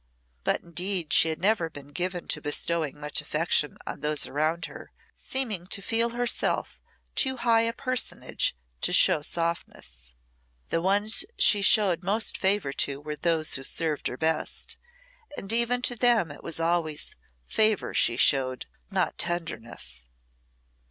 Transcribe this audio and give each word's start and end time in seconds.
But, 0.43 0.61
indeed, 0.61 1.13
she 1.13 1.29
had 1.29 1.39
never 1.39 1.69
been 1.69 1.89
given 1.89 2.27
to 2.29 2.41
bestowing 2.41 2.99
much 2.99 3.21
affection 3.21 3.77
on 3.85 3.99
those 4.01 4.25
around 4.25 4.65
her, 4.65 4.91
seeming 5.13 5.67
to 5.67 5.79
feel 5.79 6.09
herself 6.09 6.79
too 7.13 7.37
high 7.37 7.61
a 7.61 7.71
personage 7.73 8.55
to 8.81 8.93
show 8.93 9.21
softness. 9.21 10.15
The 10.69 10.81
ones 10.81 11.23
she 11.37 11.61
showed 11.61 12.03
most 12.03 12.35
favour 12.35 12.73
to 12.81 12.99
were 12.99 13.15
those 13.15 13.53
who 13.53 13.63
served 13.63 14.07
her 14.07 14.17
best; 14.17 14.75
and 15.37 15.53
even 15.53 15.83
to 15.83 15.95
them 15.95 16.31
it 16.31 16.43
was 16.43 16.59
always 16.59 17.15
favour 17.45 17.93
she 17.93 18.17
showed, 18.17 18.65
not 18.89 19.19
tenderness. 19.19 20.07